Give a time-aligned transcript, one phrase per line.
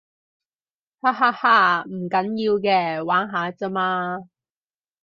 [1.01, 4.27] 哈哈哈，唔緊要嘅，玩下咋嘛